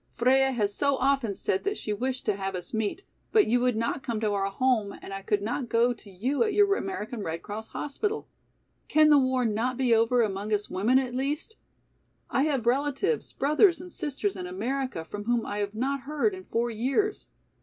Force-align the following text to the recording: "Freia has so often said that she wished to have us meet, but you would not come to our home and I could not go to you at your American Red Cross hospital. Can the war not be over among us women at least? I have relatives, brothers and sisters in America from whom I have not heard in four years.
"Freia 0.17 0.51
has 0.51 0.73
so 0.73 0.95
often 0.95 1.35
said 1.35 1.63
that 1.63 1.77
she 1.77 1.93
wished 1.93 2.25
to 2.25 2.35
have 2.35 2.55
us 2.55 2.73
meet, 2.73 3.03
but 3.31 3.45
you 3.45 3.59
would 3.59 3.75
not 3.75 4.01
come 4.01 4.19
to 4.19 4.31
our 4.33 4.49
home 4.49 4.97
and 4.99 5.13
I 5.13 5.21
could 5.21 5.43
not 5.43 5.69
go 5.69 5.93
to 5.93 6.09
you 6.09 6.43
at 6.43 6.55
your 6.55 6.73
American 6.75 7.21
Red 7.21 7.43
Cross 7.43 7.67
hospital. 7.67 8.27
Can 8.87 9.11
the 9.11 9.19
war 9.19 9.45
not 9.45 9.77
be 9.77 9.93
over 9.93 10.23
among 10.23 10.55
us 10.55 10.71
women 10.71 10.97
at 10.97 11.13
least? 11.13 11.55
I 12.31 12.45
have 12.45 12.65
relatives, 12.65 13.31
brothers 13.31 13.79
and 13.79 13.93
sisters 13.93 14.35
in 14.35 14.47
America 14.47 15.05
from 15.05 15.25
whom 15.25 15.45
I 15.45 15.59
have 15.59 15.75
not 15.75 15.99
heard 15.99 16.33
in 16.33 16.45
four 16.45 16.71
years. 16.71 17.29